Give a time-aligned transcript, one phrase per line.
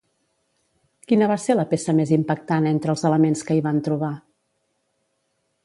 [1.11, 4.13] Quina va ser la peça més impactant entre els elements que hi van trobar?